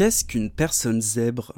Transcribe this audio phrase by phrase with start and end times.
[0.00, 1.52] Qu'est-ce qu'une personne zèbre?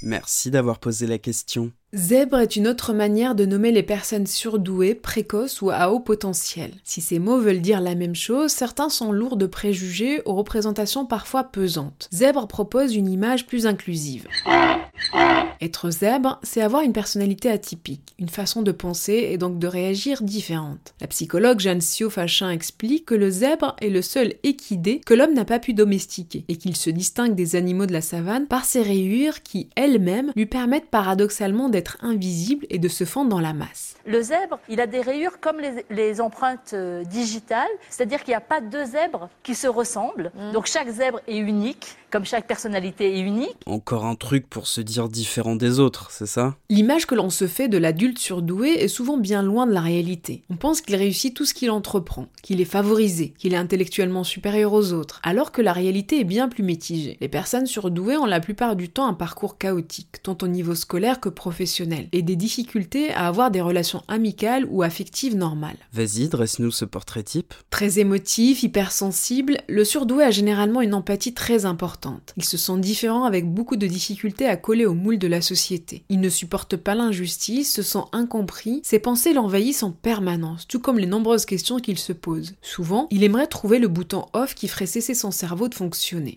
[0.00, 1.72] Merci d'avoir posé la question.
[1.92, 6.70] Zèbre est une autre manière de nommer les personnes surdouées, précoces ou à haut potentiel.
[6.84, 11.06] Si ces mots veulent dire la même chose, certains sont lourds de préjugés aux représentations
[11.06, 12.08] parfois pesantes.
[12.12, 14.28] Zèbre propose une image plus inclusive.
[15.60, 20.22] Être zèbre, c'est avoir une personnalité atypique, une façon de penser et donc de réagir
[20.22, 20.94] différente.
[21.00, 25.44] La psychologue Jeanne Sio-Fachin explique que le zèbre est le seul équidé que l'homme n'a
[25.44, 29.42] pas pu domestiquer et qu'il se distingue des animaux de la savane par ses rayures
[29.42, 33.96] qui, elles-mêmes, lui permettent paradoxalement d'être invisible et de se fondre dans la masse.
[34.06, 38.40] Le zèbre, il a des rayures comme les, empreintes euh, digitales, c'est-à-dire qu'il n'y a
[38.40, 40.32] pas deux zèbres qui se ressemblent.
[40.34, 40.52] Mm.
[40.52, 43.56] Donc chaque zèbre est unique, comme chaque personnalité est unique.
[43.66, 46.56] Encore un truc pour se dire différent des autres, c'est ça?
[46.70, 50.42] L'image que l'on se fait de l'adulte surdoué est souvent bien loin de la réalité.
[50.50, 54.72] On pense qu'il réussit tout ce qu'il entreprend, qu'il est favorisé, qu'il est intellectuellement supérieur
[54.72, 57.16] aux autres, alors que la réalité est bien plus mitigée.
[57.20, 61.20] Les personnes surdouées ont la plupart du temps un parcours chaotique, tant au niveau scolaire
[61.20, 65.76] que professionnel, et des difficultés à avoir des relations amicale ou affective normale.
[65.92, 67.54] Vas-y, dresse-nous ce portrait type.
[67.70, 72.32] Très émotif, hypersensible, le surdoué a généralement une empathie très importante.
[72.36, 76.04] Il se sent différent avec beaucoup de difficultés à coller au moule de la société.
[76.08, 80.98] Il ne supporte pas l'injustice, se sent incompris, ses pensées l'envahissent en permanence, tout comme
[80.98, 82.54] les nombreuses questions qu'il se pose.
[82.62, 86.34] Souvent, il aimerait trouver le bouton off qui ferait cesser son cerveau de fonctionner.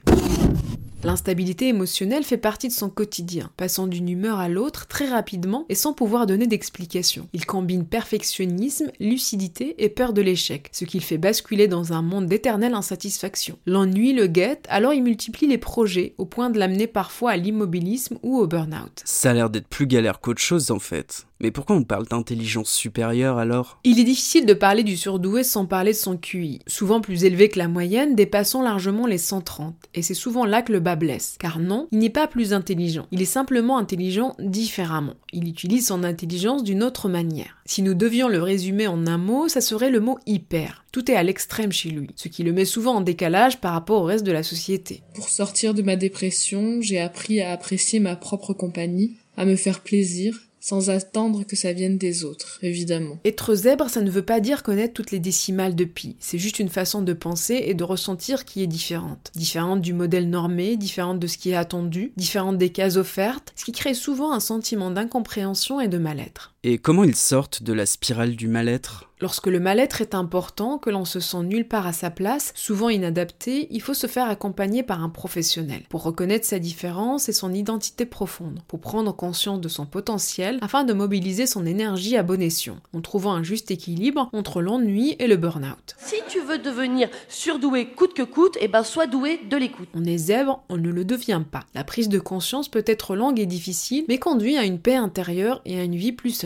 [1.03, 5.75] L'instabilité émotionnelle fait partie de son quotidien, passant d'une humeur à l'autre très rapidement et
[5.75, 7.29] sans pouvoir donner d'explication.
[7.31, 12.01] Il combine perfectionnisme, lucidité et peur de l'échec, ce qui le fait basculer dans un
[12.01, 13.57] monde d'éternelle insatisfaction.
[13.65, 18.17] L'ennui le guette, alors il multiplie les projets au point de l'amener parfois à l'immobilisme
[18.21, 18.88] ou au burn-out.
[19.05, 21.25] Ça a l'air d'être plus galère qu'autre chose en fait.
[21.41, 23.79] Mais pourquoi on parle d'intelligence supérieure alors?
[23.85, 27.47] Il est difficile de parler du surdoué sans parler de son QI, souvent plus élevé
[27.47, 29.73] que la moyenne, dépassant largement les 130.
[29.95, 31.37] Et c'est souvent là que le bas blesse.
[31.39, 35.15] Car non, il n'est pas plus intelligent, il est simplement intelligent différemment.
[35.31, 37.55] Il utilise son intelligence d'une autre manière.
[37.65, 40.83] Si nous devions le résumer en un mot, ça serait le mot hyper.
[40.91, 44.01] Tout est à l'extrême chez lui, ce qui le met souvent en décalage par rapport
[44.01, 45.03] au reste de la société.
[45.13, 49.79] Pour sortir de ma dépression, j'ai appris à apprécier ma propre compagnie, à me faire
[49.79, 53.17] plaisir sans attendre que ça vienne des autres, évidemment.
[53.25, 56.59] Être zèbre, ça ne veut pas dire connaître toutes les décimales de pi, c'est juste
[56.59, 59.31] une façon de penser et de ressentir qui est différente.
[59.35, 63.65] Différente du modèle normé, différente de ce qui est attendu, différente des cases offertes, ce
[63.65, 66.53] qui crée souvent un sentiment d'incompréhension et de mal-être.
[66.65, 69.09] Et comment ils sortent de la spirale du mal-être?
[69.21, 72.87] Lorsque le mal-être est important, que l'on se sent nulle part à sa place, souvent
[72.87, 77.53] inadapté, il faut se faire accompagner par un professionnel pour reconnaître sa différence et son
[77.53, 82.41] identité profonde, pour prendre conscience de son potentiel afin de mobiliser son énergie à bon
[82.41, 85.97] escient, en trouvant un juste équilibre entre l'ennui et le burn-out.
[85.97, 89.89] Si tu veux devenir surdoué coûte que coûte, et eh ben sois doué de l'écoute.
[89.93, 91.65] On est zèbre, on ne le devient pas.
[91.75, 95.61] La prise de conscience peut être longue et difficile, mais conduit à une paix intérieure
[95.65, 96.45] et à une vie plus